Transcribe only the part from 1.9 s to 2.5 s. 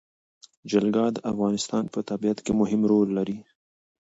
په طبیعت